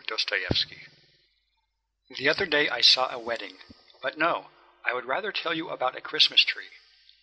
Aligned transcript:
DOSTOYEVSKY 0.07 0.87
The 2.17 2.27
other 2.27 2.47
day 2.47 2.67
I 2.69 2.81
saw 2.81 3.07
a 3.11 3.19
wedding... 3.19 3.57
But 4.01 4.17
no! 4.17 4.49
I 4.83 4.95
would 4.95 5.05
rather 5.05 5.31
tell 5.31 5.53
you 5.53 5.69
about 5.69 5.95
a 5.95 6.01
Christmas 6.01 6.41
tree. 6.41 6.69